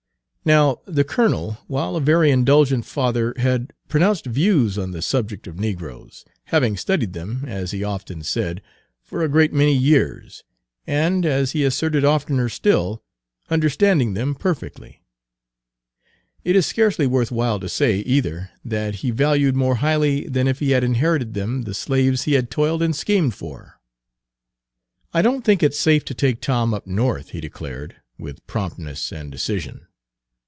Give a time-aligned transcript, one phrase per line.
[0.43, 5.59] Now, the colonel, while a very indulgent father, had pronounced views on the subject of
[5.59, 8.59] negroes, having studied them, as he often said,
[9.03, 10.43] for a great many years,
[10.87, 13.03] and, as he Page 177 asserted oftener still,
[13.51, 15.03] understanding them perfectly.
[16.43, 20.57] It is scarcely worth while to say, either, that he valued more highly than if
[20.57, 23.79] he had inherited them the slaves he had toiled and schemed for.
[25.13, 29.31] "I don't think it safe to take Tom up North," he declared, with promptness and
[29.31, 29.85] decision.